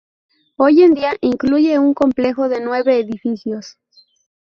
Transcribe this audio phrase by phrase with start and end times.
[0.55, 3.77] Hoy en día, incluye un complejo de nueve edificios.